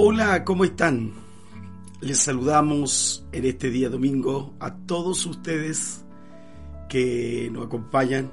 [0.00, 1.12] Hola, ¿cómo están?
[2.00, 6.04] Les saludamos en este día domingo a todos ustedes
[6.88, 8.30] que nos acompañan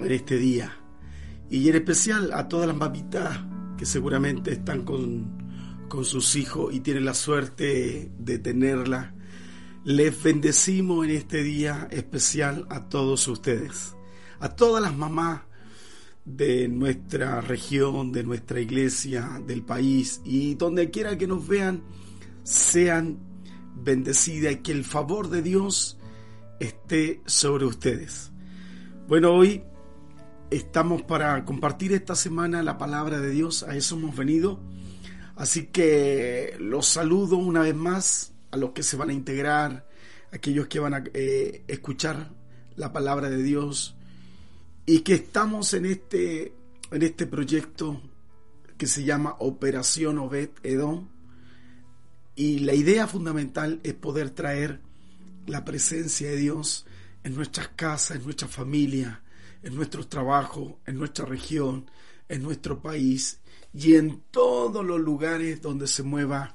[0.00, 0.76] en este día
[1.48, 3.38] y en especial a todas las mamitas
[3.78, 9.14] que seguramente están con, con sus hijos y tienen la suerte de tenerla.
[9.84, 13.94] Les bendecimos en este día especial a todos ustedes,
[14.40, 15.42] a todas las mamás
[16.24, 21.82] de nuestra región, de nuestra iglesia, del país y donde quiera que nos vean,
[22.42, 23.18] sean
[23.76, 25.98] bendecidas y que el favor de Dios
[26.60, 28.32] esté sobre ustedes.
[29.06, 29.62] Bueno, hoy
[30.50, 34.60] estamos para compartir esta semana la palabra de Dios, a eso hemos venido.
[35.36, 39.86] Así que los saludo una vez más a los que se van a integrar,
[40.32, 42.32] aquellos que van a eh, escuchar
[42.76, 43.96] la palabra de Dios
[44.86, 46.54] y que estamos en este,
[46.90, 48.00] en este proyecto
[48.76, 51.08] que se llama Operación Obed Edom.
[52.36, 54.80] Y la idea fundamental es poder traer
[55.46, 56.86] la presencia de Dios
[57.22, 59.22] en nuestras casas, en nuestra familia,
[59.62, 61.90] en nuestros trabajos, en nuestra región,
[62.28, 63.40] en nuestro país
[63.72, 66.54] y en todos los lugares donde se mueva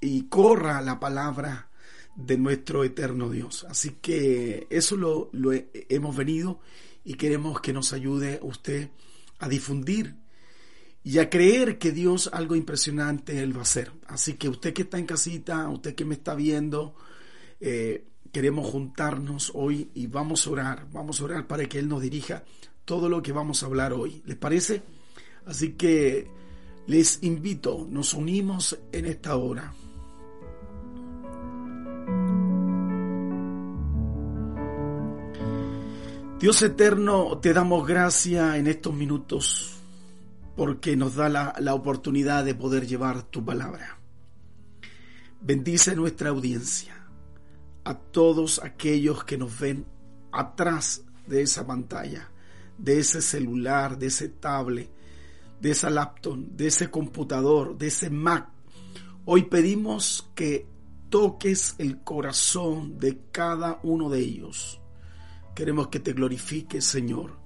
[0.00, 1.70] y corra la palabra
[2.14, 3.64] de nuestro eterno Dios.
[3.68, 6.60] Así que eso lo, lo hemos venido
[7.08, 8.90] y queremos que nos ayude usted
[9.38, 10.14] a difundir
[11.02, 13.90] y a creer que Dios algo impresionante Él va a hacer.
[14.08, 16.94] Así que usted que está en casita, usted que me está viendo,
[17.60, 22.02] eh, queremos juntarnos hoy y vamos a orar, vamos a orar para que Él nos
[22.02, 22.44] dirija
[22.84, 24.22] todo lo que vamos a hablar hoy.
[24.26, 24.82] ¿Les parece?
[25.46, 26.28] Así que
[26.88, 29.72] les invito, nos unimos en esta hora.
[36.38, 39.74] Dios eterno, te damos gracia en estos minutos
[40.54, 43.98] porque nos da la, la, oportunidad de poder llevar tu palabra.
[45.40, 46.94] Bendice nuestra audiencia,
[47.82, 49.84] a todos aquellos que nos ven
[50.30, 52.30] atrás de esa pantalla,
[52.76, 54.88] de ese celular, de ese tablet,
[55.60, 58.48] de esa laptop, de ese computador, de ese Mac.
[59.24, 60.68] Hoy pedimos que
[61.08, 64.80] toques el corazón de cada uno de ellos
[65.58, 67.36] Queremos que te glorifiques, Señor,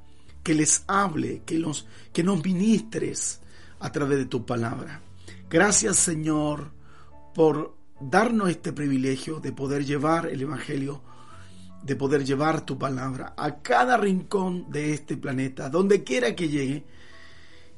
[0.42, 3.40] que les hable, que, los, que nos ministres
[3.80, 5.00] a través de tu palabra.
[5.48, 6.72] Gracias, Señor,
[7.34, 11.00] por darnos este privilegio de poder llevar el Evangelio,
[11.82, 16.84] de poder llevar tu palabra a cada rincón de este planeta, donde quiera que llegue.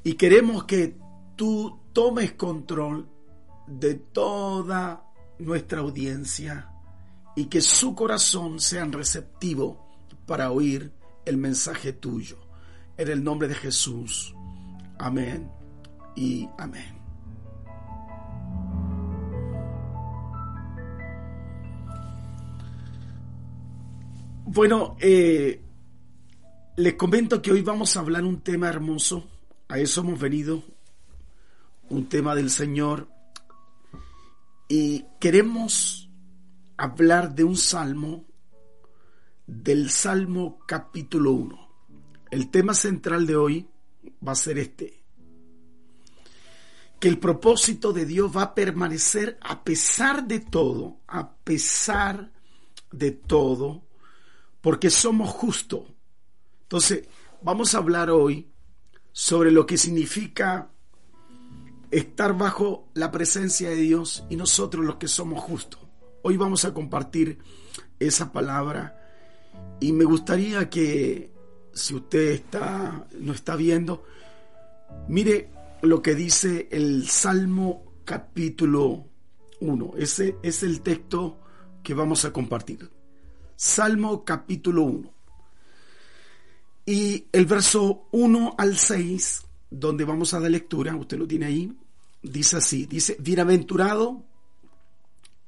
[0.03, 0.97] Y queremos que
[1.37, 3.09] tú tomes control
[3.69, 6.73] de toda nuestra audiencia
[7.37, 9.84] y que su corazón sea receptivo
[10.27, 10.93] para oír
[11.25, 12.39] el mensaje tuyo.
[12.97, 14.35] En el nombre de Jesús.
[14.99, 15.51] Amén
[16.15, 16.95] y amén.
[24.47, 25.61] Bueno, eh,
[26.77, 29.27] les comento que hoy vamos a hablar un tema hermoso.
[29.69, 30.63] A eso hemos venido.
[31.89, 33.09] Un tema del Señor.
[34.69, 36.09] Y queremos
[36.77, 38.25] hablar de un salmo
[39.47, 41.69] del Salmo capítulo 1.
[42.31, 43.69] El tema central de hoy
[44.27, 45.03] va a ser este.
[46.99, 52.33] Que el propósito de Dios va a permanecer a pesar de todo, a pesar
[52.91, 53.85] de todo,
[54.61, 55.83] porque somos justos.
[56.63, 57.07] Entonces,
[57.43, 58.51] vamos a hablar hoy
[59.13, 60.71] sobre lo que significa
[61.91, 65.81] estar bajo la presencia de Dios y nosotros los que somos justos.
[66.23, 67.39] Hoy vamos a compartir
[67.99, 69.04] esa palabra
[69.81, 71.31] y me gustaría que,
[71.73, 74.05] si usted está, no está viendo,
[75.09, 75.51] mire
[75.83, 79.05] lo que dice el Salmo capítulo
[79.61, 79.93] 1.
[79.99, 81.39] Ese es el texto
[81.83, 82.89] que vamos a compartir.
[83.57, 85.15] Salmo capítulo 1.
[86.87, 91.73] Y el verso 1 al 6, donde vamos a dar lectura, usted lo tiene ahí,
[92.23, 94.23] dice así, dice, bienaventurado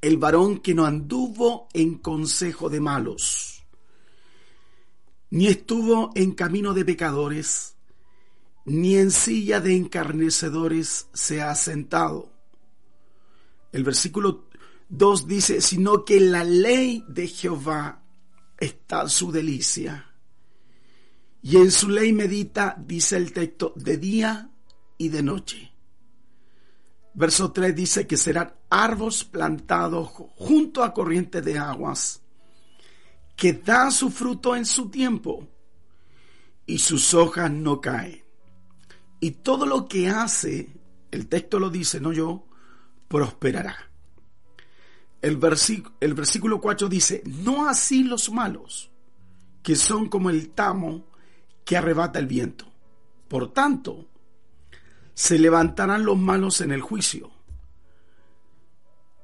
[0.01, 3.56] el varón que no anduvo en consejo de malos
[5.31, 7.77] ni estuvo en camino de pecadores,
[8.65, 12.33] ni en silla de encarnecedores se ha sentado.
[13.73, 14.49] El versículo
[14.89, 18.03] 2 dice, sino que la ley de Jehová
[18.59, 20.13] está su delicia.
[21.43, 24.51] Y en su ley medita, dice el texto, de día
[24.99, 25.73] y de noche.
[27.15, 32.23] Verso 3 dice que serán árboles plantados junto a corrientes de aguas,
[33.37, 35.47] que dan su fruto en su tiempo,
[36.67, 38.23] y sus hojas no caen.
[39.21, 40.69] Y todo lo que hace,
[41.11, 42.47] el texto lo dice, no yo,
[43.09, 43.77] prosperará.
[45.23, 45.39] El,
[46.01, 48.91] el versículo 4 dice, no así los malos,
[49.63, 51.07] que son como el tamo
[51.65, 52.67] que arrebata el viento.
[53.29, 54.07] Por tanto,
[55.15, 57.31] se levantarán los malos en el juicio.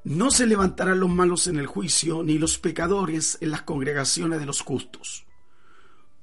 [0.05, 4.47] No se levantarán los malos en el juicio, ni los pecadores en las congregaciones de
[4.47, 5.25] los justos.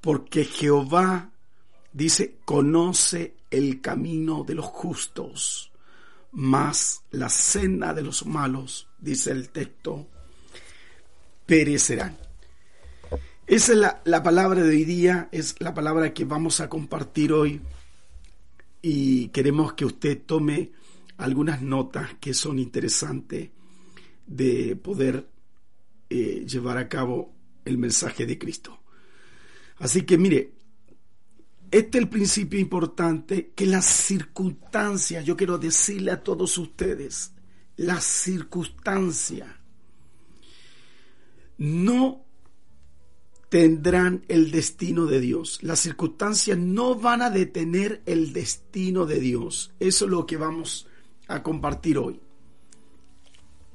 [0.02, 1.32] Porque Jehová,
[1.94, 5.72] dice, conoce el camino de los justos,
[6.32, 10.08] mas la senda de los malos, dice el texto,
[11.46, 12.18] perecerán.
[13.48, 17.32] Esa es la, la palabra de hoy día, es la palabra que vamos a compartir
[17.32, 17.62] hoy
[18.82, 20.72] y queremos que usted tome
[21.18, 23.50] algunas notas que son interesantes
[24.30, 25.28] de poder
[26.10, 27.34] eh, llevar a cabo
[27.66, 28.80] el mensaje de Cristo.
[29.80, 30.54] Así que mire,
[31.72, 37.34] este es el principio importante, que las circunstancias, yo quiero decirle a todos ustedes,
[37.76, 39.48] las circunstancias
[41.58, 42.26] no
[43.50, 45.60] tendrán el destino de Dios.
[45.64, 49.74] Las circunstancias no van a detener el destino de Dios.
[49.80, 50.88] Eso es lo que vamos
[51.28, 52.20] a compartir hoy.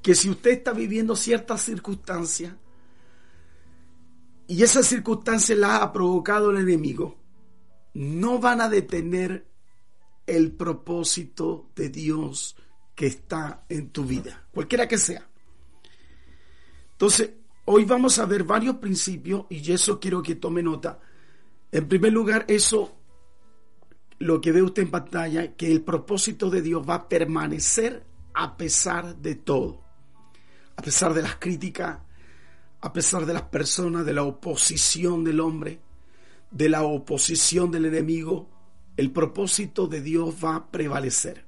[0.04, 2.54] Que si usted está viviendo ciertas circunstancias
[4.46, 7.18] y esas circunstancias las ha provocado el enemigo,
[7.94, 9.48] no van a detener
[10.26, 12.54] el propósito de Dios
[12.94, 15.28] que está en tu vida, cualquiera que sea.
[16.92, 17.30] Entonces,
[17.66, 21.00] Hoy vamos a ver varios principios y eso quiero que tome nota.
[21.72, 22.94] En primer lugar, eso,
[24.18, 28.04] lo que ve usted en pantalla, que el propósito de Dios va a permanecer
[28.34, 29.82] a pesar de todo,
[30.76, 31.98] a pesar de las críticas,
[32.80, 35.80] a pesar de las personas, de la oposición del hombre,
[36.50, 38.48] de la oposición del enemigo,
[38.96, 41.44] el propósito de Dios va a prevalecer.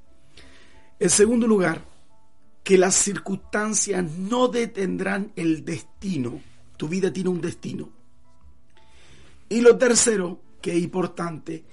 [0.99, 1.85] En segundo lugar,
[2.65, 6.41] que las circunstancias no detendrán el destino.
[6.77, 7.91] Tu vida tiene un destino.
[9.49, 11.65] Y lo tercero, que es importante,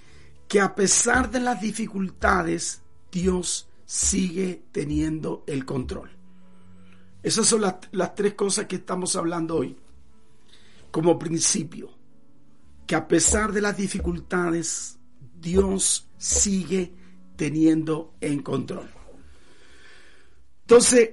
[0.48, 6.12] que a pesar de las dificultades, Dios sigue teniendo el control.
[7.24, 9.78] Esas son las, las, tres cosas que estamos hablando hoy.
[10.92, 11.90] Como principio,
[12.86, 15.00] que a pesar de las dificultades,
[15.40, 16.94] Dios sigue
[17.36, 18.90] teniendo en control.
[20.62, 21.12] Entonces,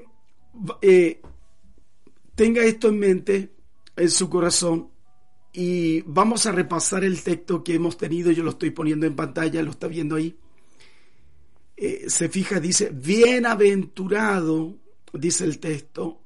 [0.82, 1.20] eh,
[2.34, 3.54] tenga esto en mente,
[3.96, 4.90] en su corazón,
[5.52, 8.30] y vamos a repasar el texto que hemos tenido.
[8.30, 10.36] Yo lo estoy poniendo en pantalla, lo está viendo ahí.
[11.76, 14.76] Eh, se fija, dice, bienaventurado,
[15.12, 16.20] dice el texto,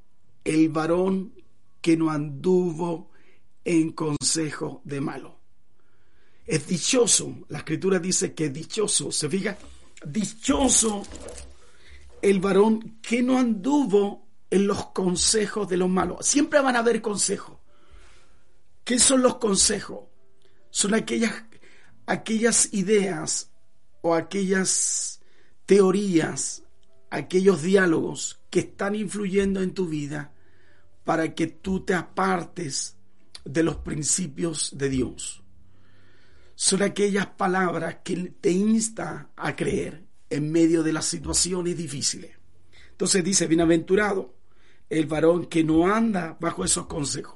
[0.44, 1.34] el varón
[1.80, 3.10] que no anduvo
[3.64, 5.38] en consejo de malo.
[6.46, 9.56] Es dichoso, la escritura dice que es dichoso, se fija,
[10.06, 11.02] dichoso
[12.20, 16.26] el varón que no anduvo en los consejos de los malos.
[16.26, 17.58] Siempre van a haber consejos.
[18.84, 20.00] ¿Qué son los consejos?
[20.70, 21.32] Son aquellas,
[22.06, 23.50] aquellas ideas
[24.02, 25.20] o aquellas
[25.66, 26.62] teorías,
[27.10, 30.32] aquellos diálogos que están influyendo en tu vida
[31.02, 32.96] para que tú te apartes
[33.44, 35.42] de los principios de Dios.
[36.54, 42.30] Son aquellas palabras que te insta a creer en medio de las situaciones difíciles.
[42.92, 44.36] Entonces dice, bienaventurado
[44.88, 47.34] el varón que no anda bajo esos consejos.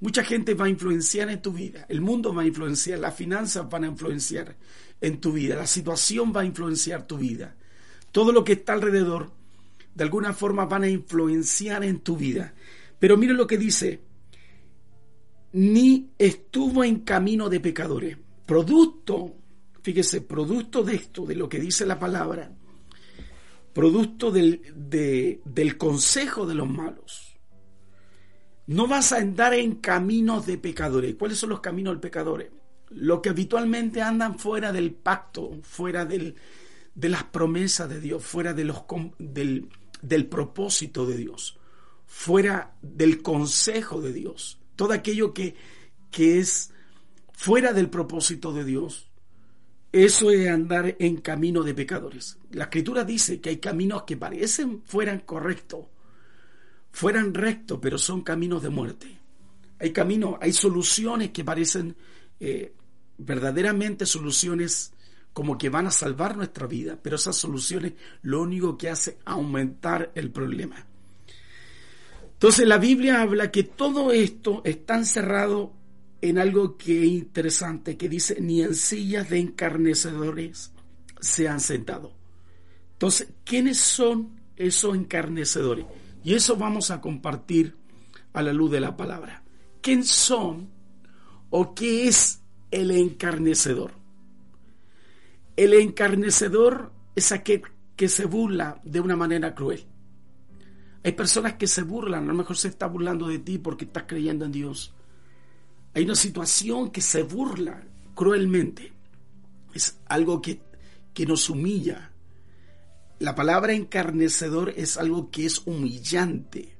[0.00, 3.68] Mucha gente va a influenciar en tu vida, el mundo va a influenciar, las finanzas
[3.68, 4.56] van a influenciar
[4.98, 7.54] en tu vida, la situación va a influenciar tu vida.
[8.12, 9.36] Todo lo que está alrededor,
[9.98, 12.54] de alguna forma, van a influenciar en tu vida.
[12.98, 14.00] Pero mire lo que dice,
[15.52, 19.34] ni estuvo en camino de pecadores, producto
[19.88, 22.52] Fíjese, producto de esto, de lo que dice la palabra,
[23.72, 27.38] producto del, del consejo de los malos,
[28.66, 31.14] no vas a andar en caminos de pecadores.
[31.14, 32.50] ¿Cuáles son los caminos de pecadores?
[32.90, 36.34] Los que habitualmente andan fuera del pacto, fuera del,
[36.94, 38.84] de las promesas de Dios, fuera de los,
[39.18, 39.70] del,
[40.02, 41.58] del propósito de Dios,
[42.06, 44.58] fuera del consejo de Dios.
[44.76, 45.56] Todo aquello que,
[46.10, 46.70] que es
[47.32, 49.08] fuera del propósito de Dios,
[49.92, 52.38] eso es andar en camino de pecadores.
[52.50, 55.86] La escritura dice que hay caminos que parecen fueran correctos,
[56.92, 59.18] fueran rectos, pero son caminos de muerte.
[59.78, 61.96] Hay caminos, hay soluciones que parecen
[62.40, 62.74] eh,
[63.16, 64.92] verdaderamente soluciones
[65.38, 67.92] como que van a salvar nuestra vida, pero esas soluciones
[68.22, 70.84] lo único que hace es aumentar el problema.
[72.32, 75.72] Entonces la Biblia habla que todo esto está encerrado
[76.22, 80.72] en algo que es interesante, que dice, ni en sillas de encarnecedores
[81.20, 82.12] se han sentado.
[82.94, 85.86] Entonces, ¿quiénes son esos encarnecedores?
[86.24, 87.76] Y eso vamos a compartir
[88.32, 89.44] a la luz de la palabra.
[89.82, 90.68] ¿Quién son
[91.50, 92.40] o qué es
[92.72, 93.97] el encarnecedor?
[95.58, 97.62] El encarnecedor es aquel
[97.96, 99.84] que se burla de una manera cruel.
[101.02, 104.04] Hay personas que se burlan, a lo mejor se está burlando de ti porque estás
[104.06, 104.94] creyendo en Dios.
[105.94, 107.82] Hay una situación que se burla
[108.14, 108.92] cruelmente.
[109.74, 110.60] Es algo que,
[111.12, 112.12] que nos humilla.
[113.18, 116.76] La palabra encarnecedor es algo que es humillante.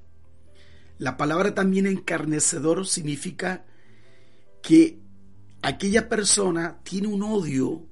[0.99, 3.67] La palabra también encarnecedor significa
[4.63, 5.01] que
[5.63, 7.89] aquella persona tiene un odio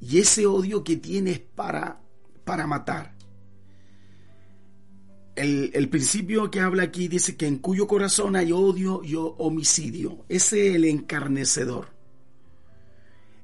[0.00, 2.00] y ese odio que tiene es para,
[2.44, 3.14] para matar.
[5.34, 10.24] El, el, principio que habla aquí dice que en cuyo corazón hay odio y homicidio.
[10.28, 11.96] Ese es el encarnecedor.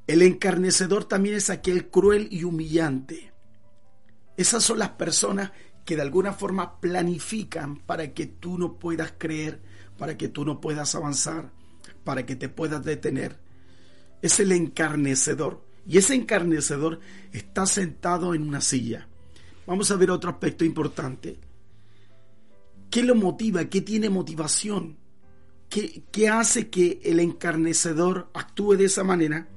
[0.06, 3.32] El encarnecedor también es aquel cruel y humillante.
[4.36, 5.52] Esas son las personas
[5.84, 9.62] que de alguna forma planifican para que tú no puedas creer,
[9.96, 11.52] para que tú no puedas avanzar,
[12.04, 13.38] para que te puedas detener.
[14.20, 15.63] Es el encarnecedor.
[15.86, 17.00] Y ese encarnecedor
[17.32, 19.08] está sentado en una silla.
[19.66, 21.38] Vamos a ver otro aspecto importante.
[22.90, 23.64] ¿Qué lo motiva?
[23.66, 24.98] ¿Qué tiene motivación?
[25.68, 29.48] ¿Qué, ¿Qué, hace que el encarnecedor actúe de esa manera?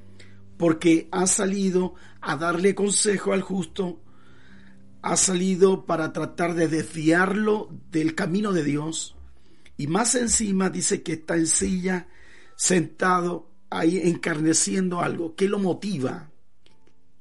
[0.58, 4.02] Porque ha salido a darle consejo al justo,
[5.02, 9.16] ha salido para tratar de desviarlo del camino de Dios.
[9.78, 12.08] Y más encima dice que está en silla,
[12.56, 15.36] sentado ahí encarneciendo algo.
[15.36, 16.30] ¿Qué lo motiva?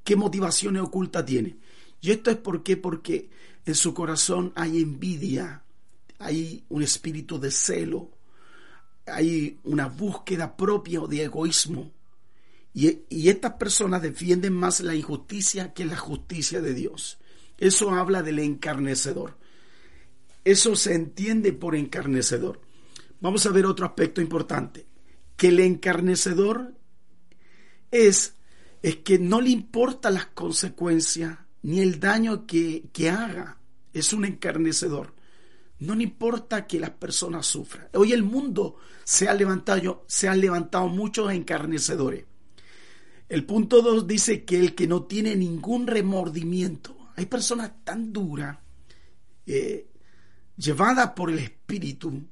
[0.05, 1.57] ¿Qué motivaciones oculta tiene?
[2.01, 2.77] Y esto es por qué?
[2.77, 3.29] porque
[3.65, 5.65] en su corazón hay envidia,
[6.19, 8.11] hay un espíritu de celo,
[9.07, 11.93] hay una búsqueda propia de egoísmo.
[12.73, 17.19] Y, y, estas personas defienden más la injusticia que la justicia de Dios.
[17.57, 19.39] Eso habla del encarnecedor.
[20.45, 22.61] Eso se entiende por encarnecedor.
[23.21, 24.86] Vamos a ver otro aspecto importante
[25.37, 26.75] que el encarnecedor
[27.91, 28.35] es,
[28.83, 33.59] es que no le importa las consecuencias ni el daño que, que haga.
[33.93, 35.15] Es un encarnecedor.
[35.79, 37.89] No le importa que las personas sufran.
[37.95, 42.25] Hoy el mundo se ha levantado, se han levantado muchos encarnecedores.
[43.29, 46.97] El punto 2 dice que el que no tiene ningún remordimiento.
[47.17, 48.59] Hay personas tan duras,
[49.47, 49.89] eh,
[50.57, 52.23] llevadas por el espíritu,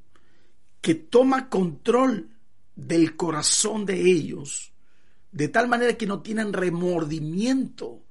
[0.80, 2.33] que toma control
[2.76, 4.72] del corazón de ellos,
[5.32, 8.02] de tal manera que no tienen remordimiento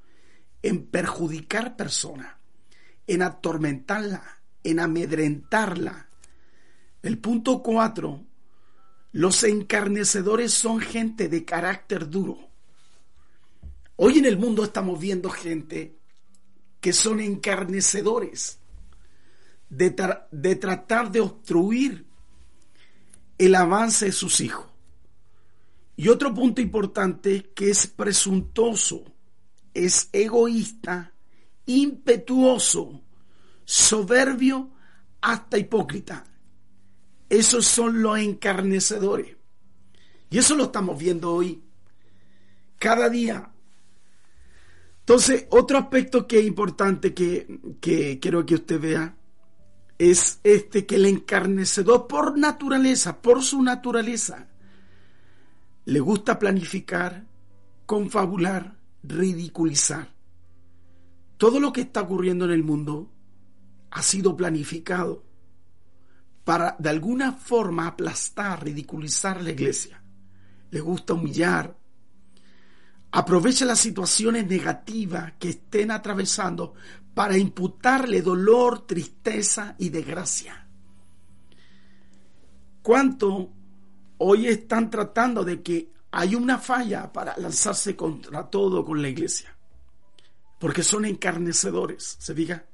[0.61, 2.37] en perjudicar persona,
[3.07, 4.23] en atormentarla,
[4.63, 6.07] en amedrentarla.
[7.01, 8.23] El punto cuatro,
[9.11, 12.37] los encarnecedores son gente de carácter duro.
[13.97, 15.97] Hoy en el mundo estamos viendo gente
[16.79, 18.59] que son encarnecedores
[19.69, 19.95] de,
[20.31, 22.05] de tratar de obstruir
[23.45, 24.65] el avance de sus hijos.
[25.95, 29.03] Y otro punto importante que es presuntuoso,
[29.73, 31.13] es egoísta,
[31.65, 33.01] impetuoso,
[33.65, 34.71] soberbio,
[35.21, 36.25] hasta hipócrita.
[37.29, 39.35] Esos son los encarnecedores.
[40.29, 41.63] Y eso lo estamos viendo hoy,
[42.79, 43.51] cada día.
[44.99, 49.15] Entonces, otro aspecto que es importante que, que quiero que usted vea
[49.97, 54.47] es este que el encarnecedor por naturaleza, por su naturaleza,
[55.85, 57.25] le gusta planificar,
[57.85, 60.13] confabular, ridiculizar.
[61.37, 63.11] Todo lo que está ocurriendo en el mundo
[63.91, 65.23] ha sido planificado
[66.43, 70.01] para de alguna forma aplastar, ridiculizar la iglesia.
[70.71, 71.77] Le gusta humillar.
[73.15, 76.73] Aprovecha las situaciones negativas que estén atravesando
[77.13, 80.67] para imputarle dolor, tristeza y desgracia.
[82.81, 83.51] ¿Cuánto
[84.17, 89.55] hoy están tratando de que hay una falla para lanzarse contra todo con la iglesia?
[90.57, 92.65] Porque son encarnecedores, ¿se fija?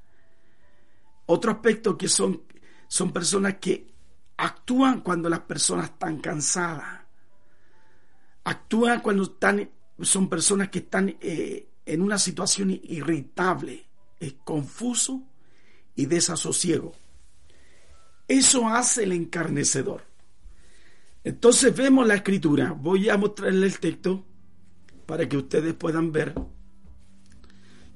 [1.26, 2.44] Otro aspecto que son,
[2.88, 3.92] son personas que
[4.38, 7.00] actúan cuando las personas están cansadas.
[8.44, 9.68] actúa cuando están,
[10.02, 13.86] son personas que están eh, en una situación irritable,
[14.18, 15.22] es confuso
[15.94, 16.92] y desasosiego.
[18.28, 20.04] Eso hace el encarnecedor.
[21.24, 22.72] Entonces vemos la escritura.
[22.72, 24.24] Voy a mostrarle el texto
[25.06, 26.34] para que ustedes puedan ver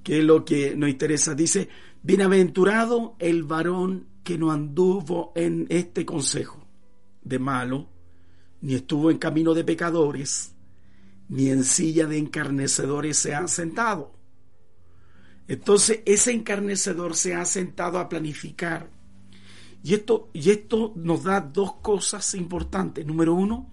[0.05, 1.35] que es lo que nos interesa.
[1.35, 1.69] Dice,
[2.03, 6.67] bienaventurado el varón que no anduvo en este consejo
[7.23, 7.89] de malo,
[8.61, 10.54] ni estuvo en camino de pecadores,
[11.29, 14.15] ni en silla de encarnecedores se ha sentado.
[15.49, 18.91] Entonces ese encarnecedor se ha sentado a planificar.
[19.83, 23.05] Y esto, y esto nos da dos cosas importantes.
[23.05, 23.71] Número uno,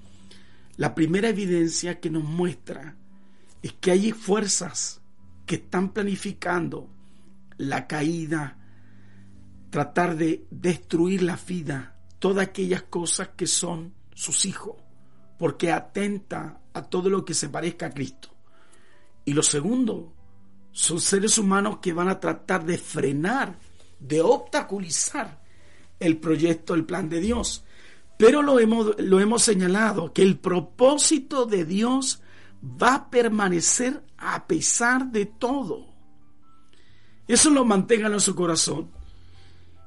[0.76, 2.98] la primera evidencia que nos muestra
[3.62, 5.02] es que hay fuerzas
[5.46, 6.90] que están planificando
[7.58, 8.58] la caída,
[9.70, 14.76] tratar de destruir la vida, todas aquellas cosas que son sus hijos,
[15.42, 18.30] porque atenta a todo lo que se parezca a Cristo.
[19.26, 20.14] Y lo segundo,
[20.72, 23.58] son seres humanos que van a tratar de frenar,
[24.00, 25.42] de obstaculizar
[26.00, 27.66] el proyecto, el plan de Dios.
[28.20, 32.22] Pero lo hemos, lo hemos señalado, que el propósito de Dios
[32.64, 35.88] va a permanecer a pesar de todo.
[37.28, 38.92] Eso lo mantenga en su corazón.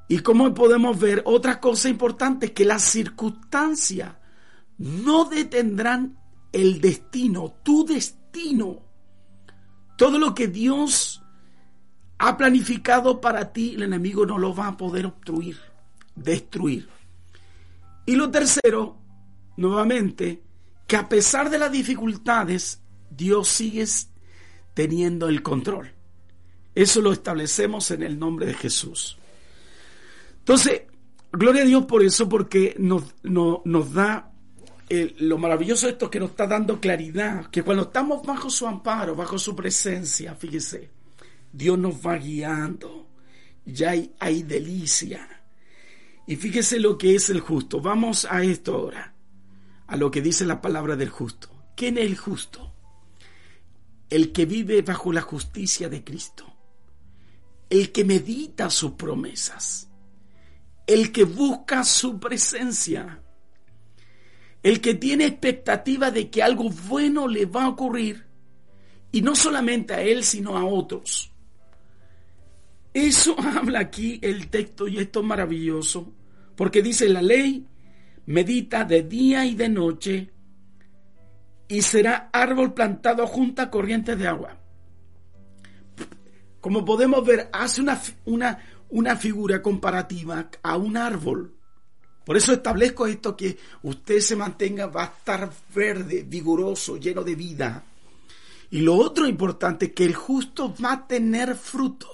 [0.08, 4.16] Y como podemos ver, otra cosa importante, que las circunstancias
[4.78, 6.18] no detendrán
[6.52, 8.82] el destino, tu destino.
[9.96, 11.22] Todo lo que Dios
[12.18, 15.58] ha planificado para ti, el enemigo no lo va a poder obstruir,
[16.14, 16.88] destruir.
[18.06, 18.98] Y lo tercero,
[19.56, 20.42] nuevamente,
[20.86, 23.84] que a pesar de las dificultades, Dios sigue
[24.74, 25.92] teniendo el control.
[26.74, 29.16] Eso lo establecemos en el nombre de Jesús.
[30.40, 30.82] Entonces,
[31.32, 34.33] gloria a Dios por eso, porque nos, nos da
[34.88, 39.14] lo maravilloso de esto que nos está dando claridad, que cuando estamos bajo su amparo,
[39.14, 40.90] bajo su presencia, fíjese,
[41.52, 43.08] Dios nos va guiando,
[43.64, 45.28] ya hay, hay delicia.
[46.26, 47.80] Y fíjese lo que es el justo.
[47.80, 49.14] Vamos a esto ahora,
[49.86, 51.48] a lo que dice la palabra del justo.
[51.76, 52.72] ¿Quién es el justo?
[54.10, 56.44] El que vive bajo la justicia de Cristo,
[57.70, 59.88] el que medita sus promesas,
[60.86, 63.23] el que busca su presencia
[64.64, 68.24] el que tiene expectativa de que algo bueno le va a ocurrir,
[69.12, 71.30] y no solamente a él, sino a otros.
[72.94, 76.12] Eso habla aquí el texto y esto es maravilloso,
[76.56, 77.66] porque dice la ley,
[78.24, 80.30] medita de día y de noche,
[81.68, 84.56] y será árbol plantado junto a corrientes de agua.
[86.60, 91.53] Como podemos ver, hace una, una, una figura comparativa a un árbol.
[92.24, 97.34] Por eso establezco esto que usted se mantenga, va a estar verde, vigoroso, lleno de
[97.34, 97.84] vida.
[98.70, 102.08] Y lo otro importante, que el justo va a tener fruto.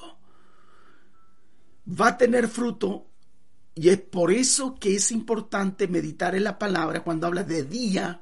[1.88, 3.06] Va a tener fruto.
[3.76, 8.20] Y es por eso que es importante meditar en la palabra cuando habla de día,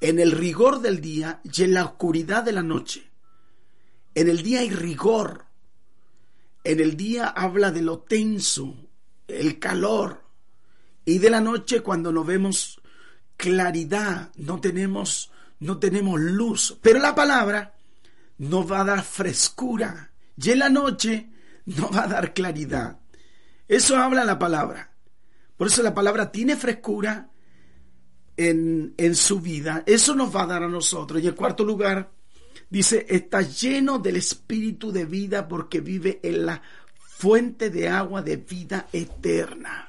[0.00, 3.10] en el rigor del día y en la oscuridad de la noche.
[4.14, 5.44] En el día hay rigor.
[6.64, 8.74] En el día habla de lo tenso,
[9.28, 10.25] el calor
[11.06, 12.80] y de la noche cuando no vemos
[13.36, 16.76] claridad, no tenemos, no tenemos luz.
[16.82, 17.76] Pero la palabra
[18.38, 20.10] nos va a dar frescura.
[20.36, 21.30] Y en la noche
[21.64, 22.98] nos va a dar claridad.
[23.68, 24.90] Eso habla la palabra.
[25.56, 27.30] Por eso la palabra tiene frescura
[28.36, 29.84] en, en su vida.
[29.86, 31.22] Eso nos va a dar a nosotros.
[31.22, 32.10] Y en cuarto lugar,
[32.68, 36.62] dice, está lleno del espíritu de vida porque vive en la
[36.96, 39.85] fuente de agua de vida eterna.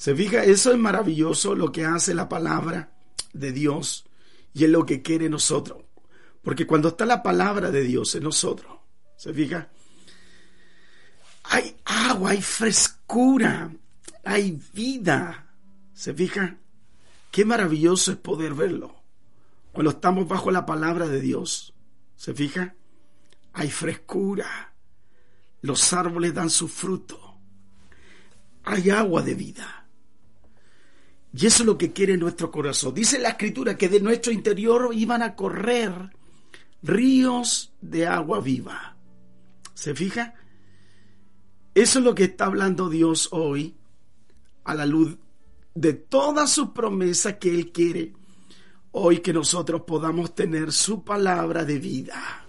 [0.00, 2.90] Se fija, eso es maravilloso lo que hace la palabra
[3.34, 4.06] de Dios
[4.54, 5.84] y es lo que quiere nosotros.
[6.40, 8.78] Porque cuando está la palabra de Dios en nosotros,
[9.18, 9.68] se fija,
[11.42, 13.70] hay agua, hay frescura,
[14.24, 15.52] hay vida.
[15.92, 16.56] ¿Se fija?
[17.30, 19.02] Qué maravilloso es poder verlo.
[19.70, 21.74] Cuando estamos bajo la palabra de Dios,
[22.16, 22.74] ¿se fija?
[23.52, 24.72] Hay frescura.
[25.60, 27.36] Los árboles dan su fruto.
[28.64, 29.79] Hay agua de vida.
[31.32, 32.94] Y eso es lo que quiere nuestro corazón.
[32.94, 36.10] Dice la escritura que de nuestro interior iban a correr
[36.82, 38.96] ríos de agua viva.
[39.74, 40.34] ¿Se fija?
[41.74, 43.76] Eso es lo que está hablando Dios hoy
[44.64, 45.16] a la luz
[45.74, 48.12] de todas sus promesas que Él quiere.
[48.92, 52.44] Hoy que nosotros podamos tener su palabra de vida.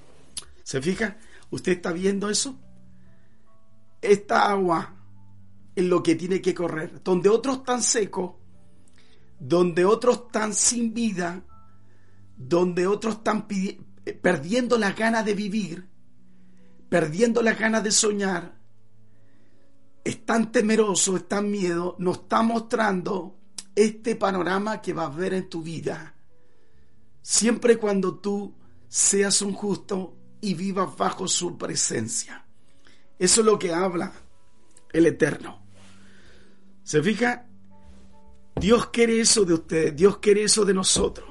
[0.63, 1.17] ¿Se fija?
[1.51, 2.57] ¿Usted está viendo eso?
[4.01, 4.95] Esta agua
[5.75, 7.03] es lo que tiene que correr.
[7.03, 8.40] Donde otros están secos,
[9.43, 11.43] donde otros están sin vida,
[12.37, 13.47] donde otros están
[14.21, 15.89] perdiendo las ganas de vivir,
[16.89, 18.59] perdiendo las ganas de soñar,
[20.03, 23.39] están temerosos, están miedo, nos está mostrando
[23.73, 26.13] este panorama que vas a ver en tu vida.
[27.23, 28.53] Siempre cuando tú
[28.87, 32.45] seas un justo y vivas bajo su presencia.
[33.17, 34.13] Eso es lo que habla
[34.93, 35.65] el Eterno.
[36.83, 37.47] ¿Se fija?
[38.55, 41.29] Dios quiere eso de ustedes, Dios quiere eso de nosotros.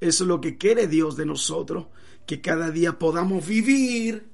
[0.00, 1.86] Eso es lo que quiere Dios de nosotros,
[2.26, 4.30] que cada día podamos vivir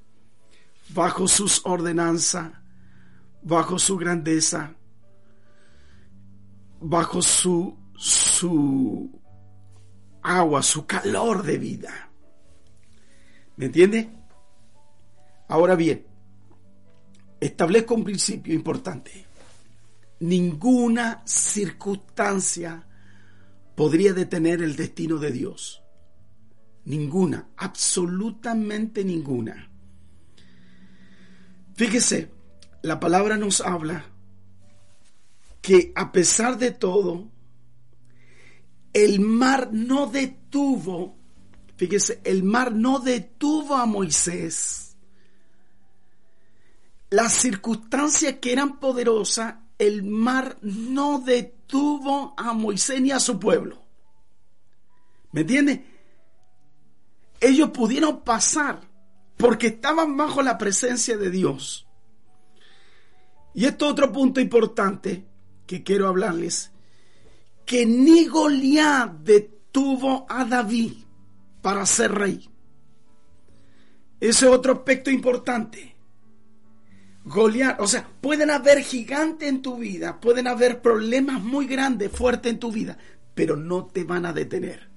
[0.89, 2.53] bajo sus ordenanzas,
[3.43, 4.75] bajo su grandeza,
[6.81, 9.21] bajo su, su
[10.23, 12.11] agua, su calor de vida.
[13.57, 14.11] ¿Me entiende?
[15.49, 16.07] Ahora bien,
[17.41, 19.27] establezco un principio importante.
[20.23, 22.87] Ninguna circunstancia
[23.75, 25.83] podría detener el destino de Dios.
[26.85, 29.69] Ninguna, absolutamente ninguna.
[31.75, 32.31] Fíjese,
[32.83, 34.05] la palabra nos habla
[35.61, 37.29] que a pesar de todo,
[38.93, 41.19] el mar no detuvo,
[41.77, 44.97] fíjese, el mar no detuvo a Moisés.
[47.11, 53.83] Las circunstancias que eran poderosas, el mar no detuvo a Moisés ni a su pueblo.
[55.33, 55.85] ¿Me entiende?
[57.41, 58.81] Ellos pudieron pasar
[59.37, 61.87] porque estaban bajo la presencia de Dios.
[63.55, 65.27] Y esto otro punto importante
[65.67, 66.71] que quiero hablarles,
[67.67, 70.93] que ni Goliat detuvo a David
[71.61, 72.49] para ser rey.
[74.21, 75.92] Ese otro aspecto importante.
[77.25, 82.53] Goliat, o sea, pueden haber gigantes en tu vida, pueden haber problemas muy grandes, fuertes
[82.53, 82.99] en tu vida,
[83.35, 84.91] pero no te van a detener.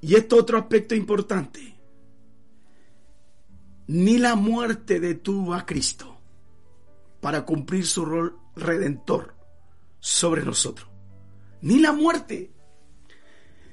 [0.00, 1.76] Y esto otro aspecto importante.
[3.86, 6.18] Ni la muerte detuvo a Cristo
[7.20, 9.34] para cumplir su rol redentor
[10.00, 10.88] sobre nosotros.
[11.60, 12.50] Ni la muerte,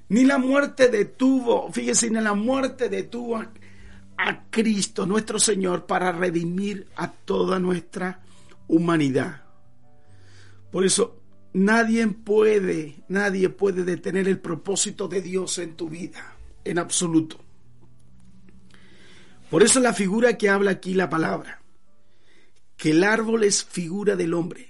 [0.09, 3.41] ni la muerte detuvo, fíjese, ni la muerte detuvo
[4.19, 8.21] a Cristo, nuestro Señor, para redimir a toda nuestra
[8.67, 9.43] humanidad.
[10.71, 11.21] Por eso,
[11.53, 17.39] nadie puede, nadie puede detener el propósito de Dios en tu vida, en absoluto.
[19.49, 21.59] Por eso la figura que habla aquí la palabra
[22.79, 24.69] que el árbol es figura del hombre.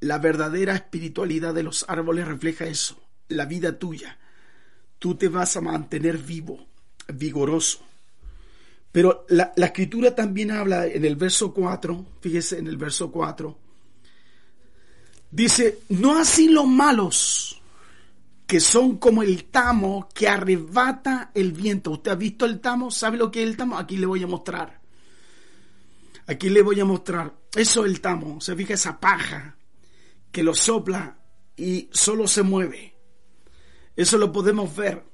[0.00, 4.18] La verdadera espiritualidad de los árboles refleja eso, la vida tuya.
[4.98, 6.66] Tú te vas a mantener vivo,
[7.06, 7.86] vigoroso.
[8.90, 13.58] Pero la, escritura también habla en el verso 4, fíjese en el verso 4,
[15.30, 17.60] dice, no así los malos,
[18.46, 21.90] que son como el tamo que arrebata el viento.
[21.90, 22.90] ¿Usted ha visto el tamo?
[22.90, 23.76] ¿Sabe lo que es el tamo?
[23.76, 24.80] Aquí le voy a mostrar.
[26.26, 27.34] Aquí le voy a mostrar.
[27.54, 28.40] Eso es el tamo.
[28.40, 29.58] Se fija esa paja
[30.32, 31.18] que lo sopla
[31.56, 32.94] y solo se mueve.
[33.94, 35.04] Eso lo podemos ver.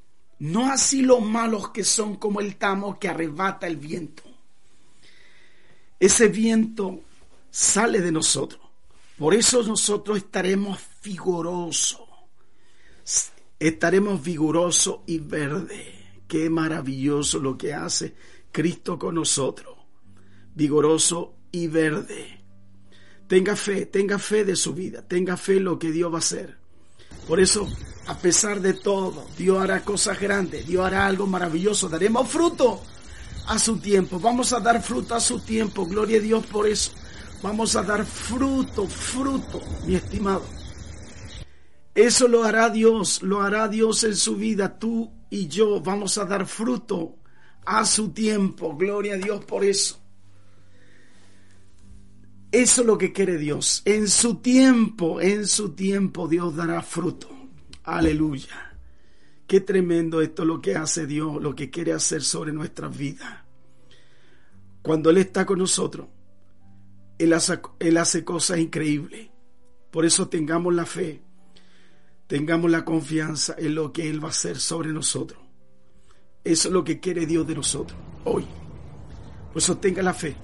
[0.44, 4.22] No así los malos que son como el tamo que arrebata el viento.
[5.98, 7.00] Ese viento
[7.50, 8.60] sale de nosotros.
[9.16, 12.00] Por eso nosotros estaremos vigorosos.
[13.58, 16.22] Estaremos vigorosos y verde.
[16.28, 18.14] Qué maravilloso lo que hace
[18.50, 19.74] Cristo con nosotros
[20.54, 22.40] vigoroso y verde.
[23.26, 26.18] Tenga fe, tenga fe de su vida, tenga fe en lo que Dios va a
[26.18, 26.56] hacer.
[27.26, 27.68] Por eso,
[28.06, 32.82] a pesar de todo, Dios hará cosas grandes, Dios hará algo maravilloso, daremos fruto
[33.46, 36.92] a su tiempo, vamos a dar fruto a su tiempo, gloria a Dios por eso.
[37.42, 40.44] Vamos a dar fruto, fruto, mi estimado.
[41.94, 46.24] Eso lo hará Dios, lo hará Dios en su vida, tú y yo vamos a
[46.24, 47.18] dar fruto
[47.66, 50.00] a su tiempo, gloria a Dios por eso.
[52.50, 53.82] Eso es lo que quiere Dios.
[53.84, 57.33] En su tiempo, en su tiempo Dios dará fruto.
[57.84, 58.74] Aleluya.
[59.46, 63.44] Qué tremendo esto lo que hace Dios, lo que quiere hacer sobre nuestras vidas.
[64.82, 66.08] Cuando Él está con nosotros,
[67.18, 69.28] Él hace, cosas increíbles.
[69.90, 71.22] Por eso tengamos la fe,
[72.26, 75.40] tengamos la confianza en lo que Él va a hacer sobre nosotros.
[76.42, 78.46] Eso es lo que quiere Dios de nosotros hoy.
[79.52, 80.36] Por eso tenga la fe.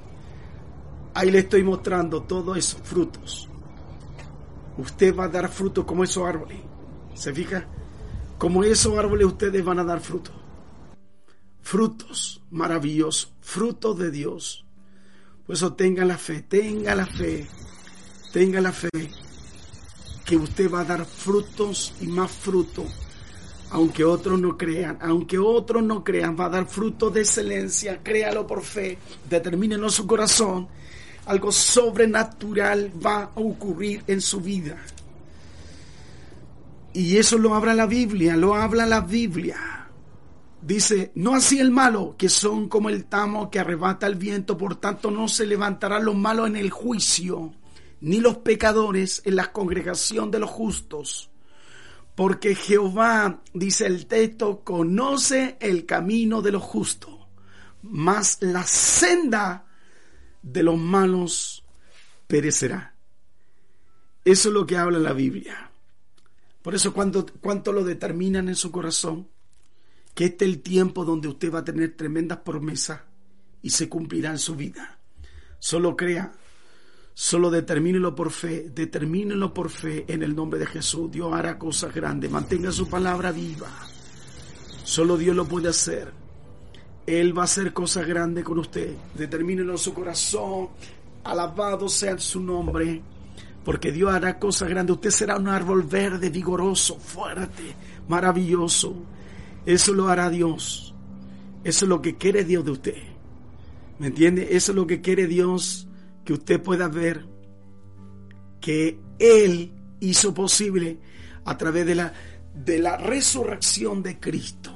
[1.15, 3.49] Ahí le estoy mostrando todos esos frutos.
[4.77, 6.70] Usted va a dar fruto como esos árboles.
[7.21, 7.67] ¿Se fija?
[8.39, 10.31] Como esos árboles ustedes van a dar fruto.
[11.61, 14.65] Frutos maravillosos, frutos de Dios.
[15.45, 17.47] Por eso tenga la fe, tenga la fe,
[18.33, 18.89] tenga la fe
[20.25, 22.87] que usted va a dar frutos y más frutos
[23.73, 28.01] Aunque otros no crean, aunque otros no crean, va a dar fruto de excelencia.
[28.03, 28.97] Créalo por fe,
[29.29, 30.69] determínelo en su corazón.
[31.27, 34.79] Algo sobrenatural va a ocurrir en su vida.
[36.93, 39.89] Y eso lo habla la Biblia, lo habla la Biblia.
[40.61, 44.77] Dice, no así el malo, que son como el tamo que arrebata el viento, por
[44.77, 47.55] tanto no se levantarán los malos en el juicio,
[48.01, 51.31] ni los pecadores en la congregación de los justos.
[52.15, 57.15] Porque Jehová, dice el texto, conoce el camino de los justos,
[57.83, 59.65] mas la senda
[60.43, 61.65] de los malos
[62.27, 62.95] perecerá.
[64.25, 65.70] Eso es lo que habla la Biblia.
[66.63, 69.29] Por eso, ¿cuánto, cuánto lo determinan en su corazón?
[70.15, 73.01] Que este es el tiempo donde usted va a tener tremendas promesas
[73.63, 74.99] y se cumplirá en su vida.
[75.59, 76.33] Solo crea,
[77.15, 81.11] solo determínelo por fe, determínelo por fe en el nombre de Jesús.
[81.11, 83.71] Dios hará cosas grandes, mantenga su palabra viva.
[84.85, 86.13] Solo Dios lo puede hacer.
[87.07, 88.95] Él va a hacer cosas grandes con usted.
[89.15, 90.69] Determínelo en su corazón.
[91.25, 93.03] Alabado sea su nombre
[93.65, 94.97] porque Dios hará cosas grandes.
[94.97, 97.75] Usted será un árbol verde, vigoroso, fuerte,
[98.09, 98.95] maravilloso.
[99.67, 100.95] Eso lo hará Dios.
[101.63, 102.97] Eso es lo que quiere Dios de usted.
[103.99, 104.49] ¿Me entiende?
[104.53, 105.87] Eso es lo que quiere Dios,
[106.25, 107.27] que usted pueda ver
[108.61, 110.99] que Él hizo posible
[111.45, 112.13] a través de la,
[112.55, 114.71] de la resurrección de Cristo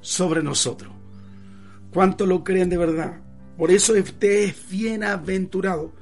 [0.00, 0.92] sobre nosotros.
[1.92, 3.20] ¿Cuánto lo creen de verdad?
[3.56, 5.92] Por eso usted es bienaventurado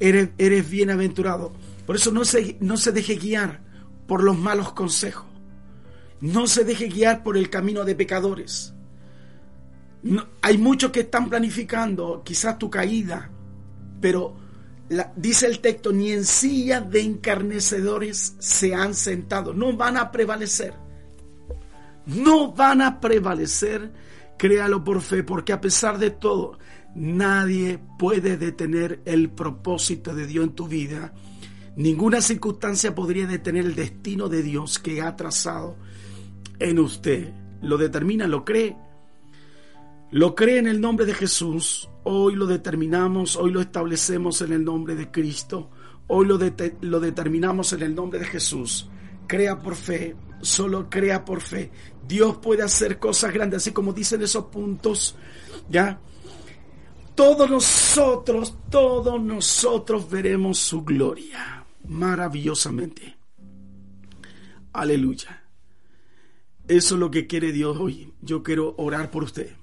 [0.00, 1.52] eres, bienaventurado.
[1.86, 3.60] Por eso no se, no se deje guiar
[4.06, 5.26] por los malos consejos.
[6.20, 8.72] No se deje guiar por el camino de pecadores.
[10.40, 13.30] hay muchos que están planificando quizás tu caída,
[14.00, 14.36] pero
[15.16, 19.52] dice el texto, ni en silla de encarnecedores se han sentado.
[19.52, 20.74] No van a prevalecer.
[22.06, 23.92] No van a prevalecer,
[24.38, 26.58] créalo por fe, porque a pesar de todo,
[26.96, 31.12] Nadie puede detener el propósito de Dios en tu vida.
[31.76, 35.76] Ninguna circunstancia podría detener el destino de Dios que ha trazado
[36.58, 37.34] en usted.
[37.60, 38.74] Lo determina, lo cree.
[40.10, 41.90] Lo cree en el nombre de Jesús.
[42.04, 45.70] Hoy lo determinamos, hoy lo establecemos en el nombre de Cristo.
[46.06, 46.38] Hoy lo,
[46.80, 48.88] lo determinamos en el nombre de Jesús.
[49.26, 51.70] Crea por fe, solo crea por fe.
[52.08, 55.14] Dios puede hacer cosas grandes, así como dicen esos puntos,
[55.68, 56.00] ¿ya?
[57.16, 63.16] Todos nosotros, todos nosotros veremos su gloria maravillosamente.
[64.72, 65.42] Aleluya.
[66.68, 68.12] Eso es lo que quiere Dios hoy.
[68.20, 69.56] Yo quiero orar por usted.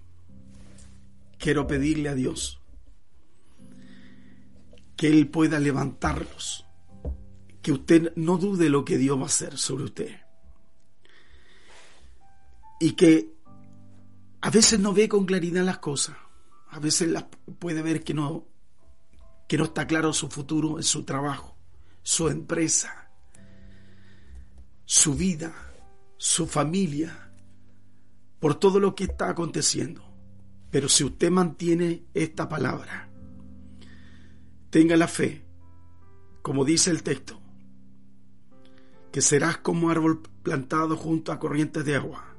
[1.38, 2.60] Quiero pedirle a Dios
[4.98, 6.66] que Él pueda levantarlos.
[7.62, 10.12] Que usted no dude lo que Dios va a hacer sobre usted.
[12.80, 13.34] Y que
[14.42, 16.16] a veces no ve con claridad las cosas
[16.74, 17.16] a veces
[17.60, 18.48] puede ver que no,
[19.48, 21.56] que no está claro su futuro en su trabajo,
[22.02, 23.12] su empresa,
[24.84, 25.54] su vida,
[26.18, 27.32] su familia,
[28.40, 30.04] por todo lo que está aconteciendo.
[30.72, 33.08] Pero si usted mantiene esta palabra,
[34.72, 35.46] tenga la fe,
[36.42, 37.40] como dice el texto,
[39.12, 42.36] que serás como árbol plantado junto a corrientes de agua,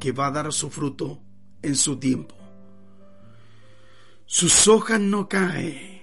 [0.00, 1.22] que va a dar su fruto
[1.62, 2.41] en su tiempo
[4.26, 6.02] sus hojas no caen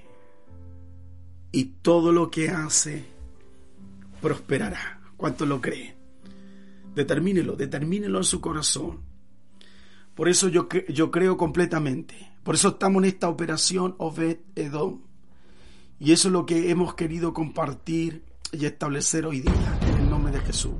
[1.52, 3.06] y todo lo que hace
[4.22, 5.02] prosperará.
[5.18, 5.98] ¿Cuánto lo cree?
[6.96, 9.02] Determínelo, determínelo en su corazón.
[10.16, 12.16] Por eso yo, yo creo completamente.
[12.44, 15.02] Por eso estamos en esta operación Obed Edom.
[16.00, 20.32] Y eso es lo que hemos querido compartir y establecer hoy día en el nombre
[20.32, 20.74] de Jesús.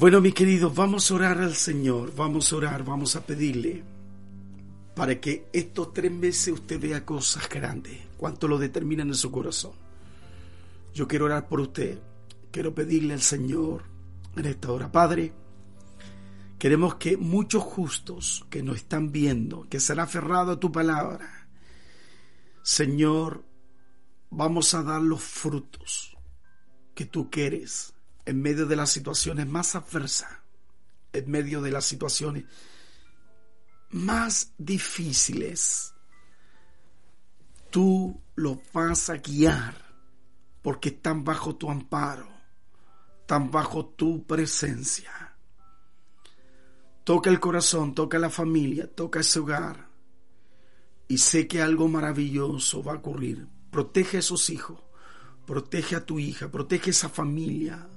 [0.00, 3.84] Bueno, mis queridos, vamos a orar al Señor, vamos a orar, vamos a pedirle
[4.96, 9.72] para que estos tres meses usted vea cosas grandes, cuanto lo determinan en su corazón.
[10.94, 11.98] Yo quiero orar por usted,
[12.50, 13.82] quiero pedirle al Señor
[14.36, 15.34] en esta hora, Padre,
[16.58, 21.46] queremos que muchos justos que nos están viendo, que será aferrado a tu palabra,
[22.62, 23.44] Señor,
[24.30, 26.16] vamos a dar los frutos
[26.94, 27.92] que tú quieres
[28.24, 30.30] en medio de las situaciones más adversas,
[31.12, 32.44] en medio de las situaciones
[33.90, 35.94] más difíciles.
[37.70, 39.74] Tú los vas a guiar
[40.62, 42.28] porque están bajo tu amparo,
[43.20, 45.36] están bajo tu presencia.
[47.04, 49.88] Toca el corazón, toca la familia, toca ese hogar.
[51.08, 53.48] Y sé que algo maravilloso va a ocurrir.
[53.70, 54.80] Protege a esos hijos,
[55.46, 57.88] protege a tu hija, protege a esa familia.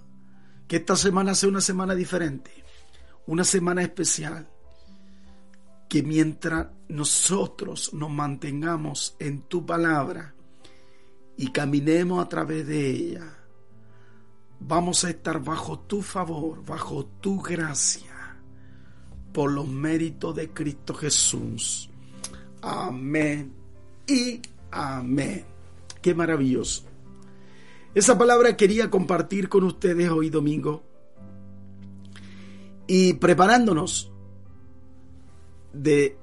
[0.67, 2.51] Que esta semana sea una semana diferente,
[3.27, 4.47] una semana especial.
[5.89, 10.33] Que mientras nosotros nos mantengamos en tu palabra
[11.37, 13.37] y caminemos a través de ella,
[14.59, 18.37] vamos a estar bajo tu favor, bajo tu gracia,
[19.31, 21.89] por los méritos de Cristo Jesús.
[22.61, 23.53] Amén
[24.07, 25.45] y amén.
[26.01, 26.92] Qué maravilloso.
[27.95, 30.81] Esa palabra quería compartir con ustedes hoy domingo
[32.87, 34.11] y preparándonos
[35.73, 36.17] de,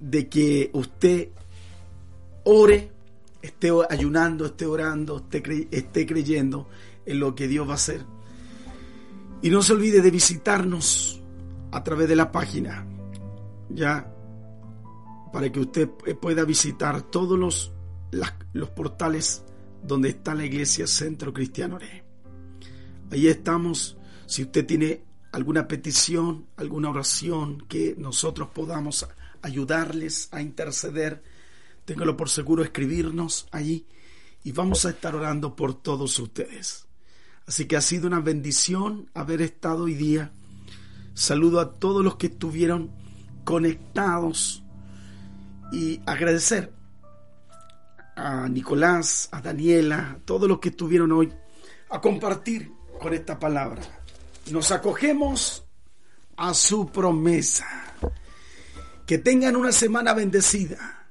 [0.00, 1.30] de que usted
[2.44, 2.92] ore,
[3.40, 6.68] esté ayunando, esté orando, esté, esté creyendo
[7.06, 8.04] en lo que Dios va a hacer.
[9.40, 11.22] Y no se olvide de visitarnos
[11.70, 12.86] a través de la página,
[13.70, 14.12] ya,
[15.32, 15.88] para que usted
[16.20, 17.72] pueda visitar todos los,
[18.52, 19.44] los portales
[19.82, 21.78] donde está la iglesia Centro Cristiano
[23.10, 23.96] Ahí estamos.
[24.26, 29.06] Si usted tiene alguna petición, alguna oración que nosotros podamos
[29.42, 31.22] ayudarles a interceder,
[31.84, 33.86] téngalo por seguro escribirnos allí
[34.44, 36.86] y vamos a estar orando por todos ustedes.
[37.46, 40.32] Así que ha sido una bendición haber estado hoy día.
[41.14, 42.90] Saludo a todos los que estuvieron
[43.44, 44.62] conectados
[45.72, 46.77] y agradecer
[48.18, 51.32] a Nicolás, a Daniela, a todos los que estuvieron hoy
[51.90, 53.82] a compartir con esta palabra.
[54.50, 55.64] Nos acogemos
[56.36, 57.66] a su promesa.
[59.06, 61.06] Que tengan una semana bendecida.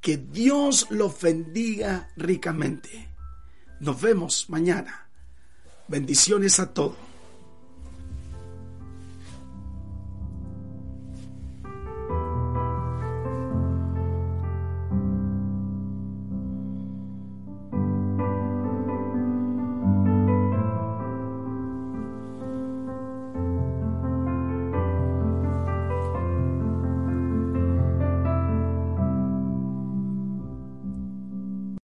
[0.00, 3.08] Que Dios los bendiga ricamente.
[3.80, 5.08] Nos vemos mañana.
[5.88, 7.11] Bendiciones a todos.